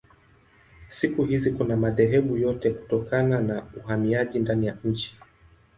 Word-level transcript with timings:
Siku 0.87 1.25
hizi 1.25 1.51
kuna 1.51 1.77
madhehebu 1.77 2.37
yote 2.37 2.69
kutokana 2.71 3.39
na 3.41 3.65
uhamiaji 3.83 4.39
ndani 4.39 4.65
ya 4.67 4.77
nchi. 4.83 5.17